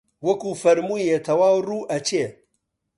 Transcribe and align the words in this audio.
وەکوو 0.27 0.59
فەرموویە 0.61 1.17
تەواو 1.27 1.57
ڕوو 1.67 1.87
ئەچێ 1.91 2.25